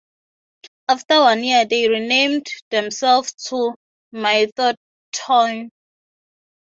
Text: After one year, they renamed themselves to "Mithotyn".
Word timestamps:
After 0.89 1.19
one 1.19 1.43
year, 1.43 1.63
they 1.65 1.87
renamed 1.87 2.47
themselves 2.71 3.33
to 3.49 3.75
"Mithotyn". 4.11 5.69